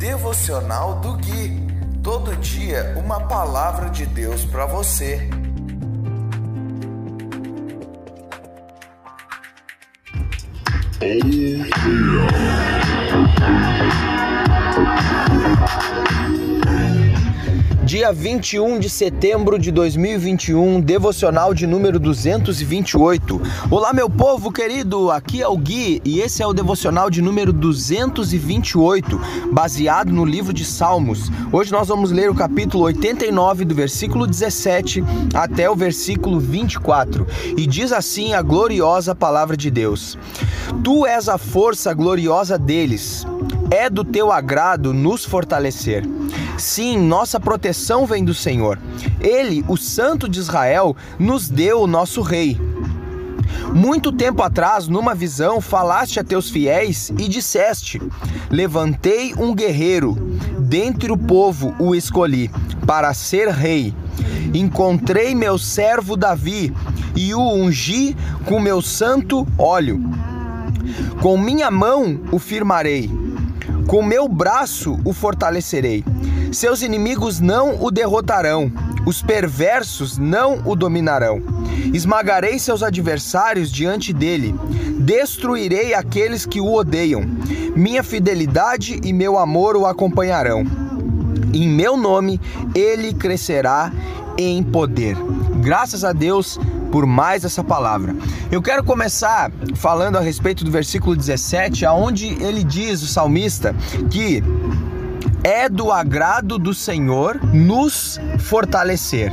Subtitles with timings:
[0.00, 1.60] Devocional do Gui.
[2.02, 5.28] Todo dia uma palavra de Deus para você.
[17.90, 23.42] Dia 21 de setembro de 2021, devocional de número 228.
[23.68, 27.52] Olá, meu povo querido, aqui é o Gui e esse é o devocional de número
[27.52, 29.20] 228,
[29.50, 31.32] baseado no livro de Salmos.
[31.50, 35.02] Hoje nós vamos ler o capítulo 89, do versículo 17
[35.34, 37.26] até o versículo 24,
[37.56, 40.16] e diz assim a gloriosa palavra de Deus:
[40.84, 43.26] Tu és a força gloriosa deles
[43.70, 46.04] é do teu agrado nos fortalecer.
[46.60, 48.78] Sim, nossa proteção vem do Senhor.
[49.18, 52.60] Ele, o Santo de Israel, nos deu o nosso Rei.
[53.74, 58.00] Muito tempo atrás, numa visão, falaste a teus fiéis e disseste:
[58.50, 60.14] Levantei um guerreiro,
[60.58, 62.50] dentre o povo o escolhi,
[62.86, 63.94] para ser rei.
[64.52, 66.74] Encontrei meu servo Davi
[67.16, 69.98] e o ungi com meu santo óleo.
[71.22, 73.19] Com minha mão o firmarei
[73.90, 76.04] com meu braço o fortalecerei.
[76.52, 78.70] Seus inimigos não o derrotarão,
[79.04, 81.42] os perversos não o dominarão.
[81.92, 84.54] Esmagarei seus adversários diante dele,
[85.00, 87.22] destruirei aqueles que o odeiam.
[87.74, 90.64] Minha fidelidade e meu amor o acompanharão.
[91.52, 92.40] Em meu nome
[92.76, 93.92] ele crescerá
[94.38, 95.16] em poder.
[95.60, 96.60] Graças a Deus
[96.90, 98.14] por mais essa palavra.
[98.50, 103.74] Eu quero começar falando a respeito do versículo 17, aonde ele diz, o salmista,
[104.10, 104.42] que
[105.42, 109.32] é do agrado do Senhor nos fortalecer.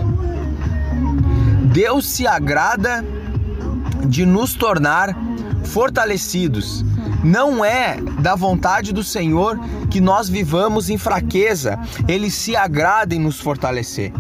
[1.66, 3.04] Deus se agrada
[4.06, 5.16] de nos tornar
[5.66, 6.84] fortalecidos.
[7.24, 11.78] Não é da vontade do Senhor que nós vivamos em fraqueza,
[12.08, 14.14] ele se agrada em nos fortalecer.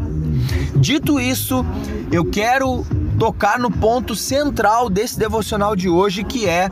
[0.76, 1.66] Dito isso,
[2.12, 2.86] eu quero
[3.18, 6.70] tocar no ponto central desse devocional de hoje, que é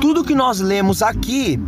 [0.00, 1.60] tudo que nós lemos aqui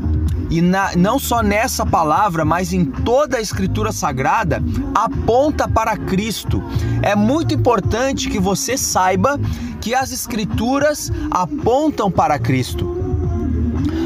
[0.50, 4.62] e na, não só nessa palavra, mas em toda a Escritura Sagrada,
[4.94, 6.62] aponta para Cristo.
[7.02, 9.38] É muito importante que você saiba
[9.80, 12.96] que as Escrituras apontam para Cristo.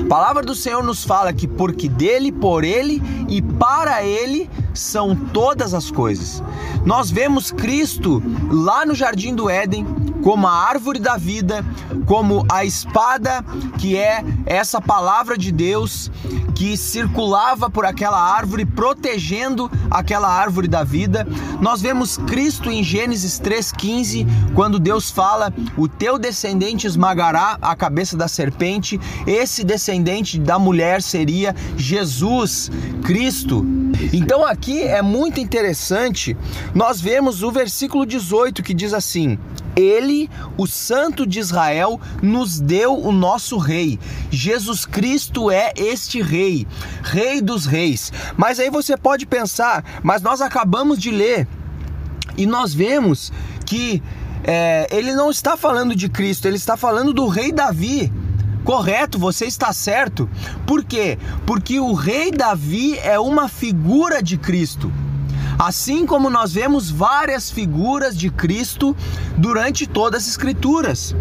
[0.05, 5.15] A palavra do Senhor nos fala que porque dele, por ele e para ele são
[5.15, 6.43] todas as coisas.
[6.85, 9.87] Nós vemos Cristo lá no jardim do Éden
[10.23, 11.65] como a árvore da vida,
[12.07, 13.45] como a espada
[13.79, 16.11] que é essa palavra de Deus
[16.55, 21.27] que circulava por aquela árvore, protegendo aquela árvore da vida.
[21.59, 28.15] Nós vemos Cristo em Gênesis 3,15, quando Deus fala: O teu descendente esmagará a cabeça
[28.15, 29.01] da serpente.
[29.27, 32.71] Esse descendente da mulher seria Jesus,
[33.05, 33.65] Cristo.
[34.13, 36.37] Então aqui é muito interessante,
[36.75, 39.39] nós vemos o versículo 18 que diz assim:
[39.77, 43.99] ele, o Santo de Israel, nos deu o nosso Rei.
[44.31, 46.67] Jesus Cristo é este Rei,
[47.03, 48.13] Rei dos Reis.
[48.37, 51.47] Mas aí você pode pensar, mas nós acabamos de ler
[52.37, 53.33] e nós vemos
[53.67, 54.03] que
[54.45, 58.13] é, ele não está falando de Cristo, ele está falando do Rei Davi.
[58.65, 60.29] Correto, você está certo.
[60.67, 61.19] Por quê?
[61.47, 64.93] Porque o rei Davi é uma figura de Cristo.
[65.59, 68.97] Assim como nós vemos várias figuras de Cristo
[69.37, 71.15] durante todas as Escrituras.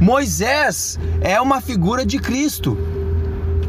[0.00, 2.76] Moisés é uma figura de Cristo.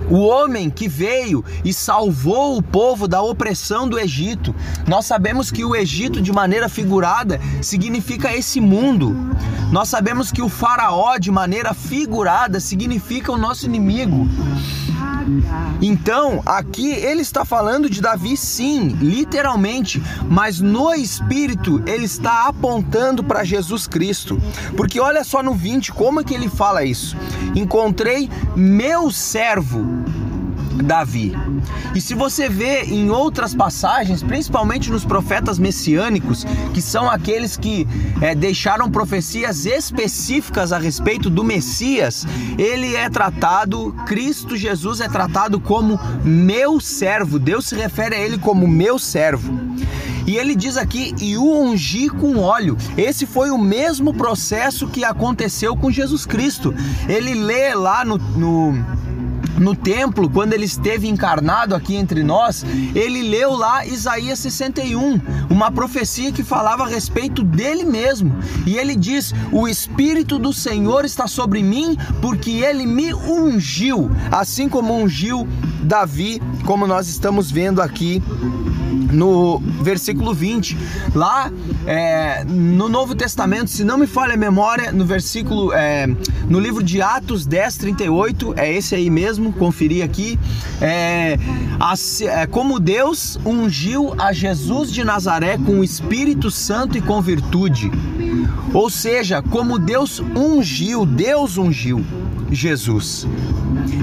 [0.10, 4.56] O homem que veio e salvou o povo da opressão do Egito.
[4.88, 9.16] Nós sabemos que o Egito, de maneira figurada, significa esse mundo.
[9.72, 14.28] Nós sabemos que o Faraó, de maneira figurada, significa o nosso inimigo.
[15.82, 23.24] Então, aqui ele está falando de Davi, sim, literalmente, mas no espírito ele está apontando
[23.24, 24.42] para Jesus Cristo.
[24.76, 27.16] Porque olha só no 20 como é que ele fala isso.
[27.56, 29.86] Encontrei meu servo
[30.84, 31.34] Davi.
[31.96, 37.88] E se você vê em outras passagens, principalmente nos profetas messiânicos, que são aqueles que
[38.22, 42.26] é, deixaram profecias específicas a respeito do Messias,
[42.58, 47.40] ele é tratado, Cristo Jesus é tratado como meu servo.
[47.40, 49.68] Deus se refere a ele como meu servo.
[50.28, 52.78] E ele diz aqui, e o ungi com óleo.
[52.98, 56.76] Esse foi o mesmo processo que aconteceu com Jesus Cristo.
[57.08, 58.86] Ele lê lá no, no
[59.58, 62.64] no templo, quando ele esteve encarnado aqui entre nós,
[62.96, 65.20] ele leu lá Isaías 61,
[65.50, 68.36] uma profecia que falava a respeito dele mesmo.
[68.66, 74.70] E ele diz: O Espírito do Senhor está sobre mim, porque ele me ungiu, assim
[74.70, 75.48] como ungiu
[75.84, 78.22] Davi, como nós estamos vendo aqui
[79.14, 80.78] no versículo 20.
[81.16, 81.50] Lá
[81.86, 86.06] é, no Novo Testamento, se não me falha a memória, no versículo, é,
[86.50, 90.38] no livro de Atos 10, 38, é esse aí mesmo, conferi aqui.
[90.82, 91.40] É,
[92.26, 97.90] é, como Deus ungiu a Jesus de Nazaré com o Espírito Santo e com virtude.
[98.74, 102.04] Ou seja, como Deus ungiu, Deus ungiu
[102.52, 103.28] Jesus.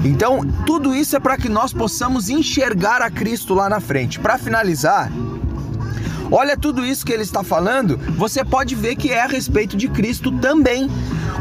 [0.03, 4.19] Então, tudo isso é para que nós possamos enxergar a Cristo lá na frente.
[4.19, 5.11] Para finalizar,
[6.31, 9.87] olha tudo isso que ele está falando, você pode ver que é a respeito de
[9.87, 10.89] Cristo também.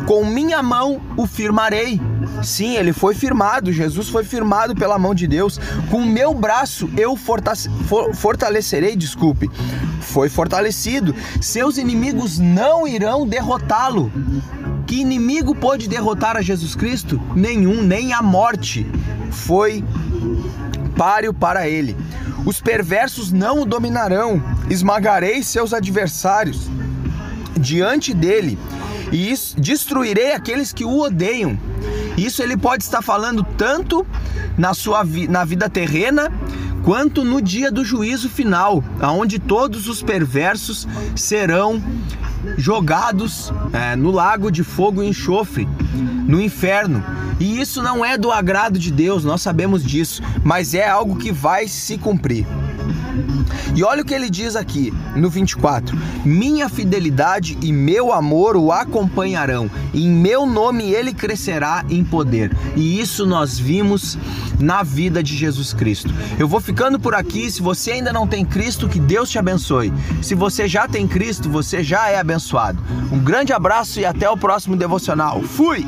[0.07, 2.01] Com minha mão o firmarei.
[2.43, 5.59] Sim, ele foi firmado, Jesus foi firmado pela mão de Deus.
[5.91, 7.17] Com meu braço eu
[8.15, 9.51] fortalecerei, desculpe.
[10.01, 11.15] Foi fortalecido.
[11.41, 14.13] Seus inimigos não irão derrotá-lo.
[14.87, 17.21] Que inimigo pôde derrotar a Jesus Cristo?
[17.35, 18.87] Nenhum, nem a morte
[19.31, 19.85] foi
[20.97, 21.97] páreo para ele.
[22.45, 26.69] Os perversos não o dominarão, esmagarei seus adversários
[27.59, 28.59] diante dele
[29.11, 31.59] e destruirei aqueles que o odeiam.
[32.17, 34.07] Isso ele pode estar falando tanto
[34.57, 36.31] na sua vi na vida terrena
[36.85, 40.87] quanto no dia do juízo final, aonde todos os perversos
[41.17, 41.83] serão
[42.57, 45.69] jogados é, no lago de fogo e enxofre,
[46.27, 47.05] no inferno.
[47.41, 51.33] E isso não é do agrado de Deus, nós sabemos disso, mas é algo que
[51.33, 52.47] vai se cumprir.
[53.75, 58.73] E olha o que ele diz aqui no 24: Minha fidelidade e meu amor o
[58.73, 62.57] acompanharão, em meu nome ele crescerá em poder.
[62.77, 64.19] E isso nós vimos
[64.59, 66.13] na vida de Jesus Cristo.
[66.39, 67.51] Eu vou ficando por aqui.
[67.51, 69.93] Se você ainda não tem Cristo, que Deus te abençoe.
[70.23, 72.83] Se você já tem Cristo, você já é abençoado.
[73.13, 75.43] Um grande abraço e até o próximo devocional.
[75.43, 75.85] Fui!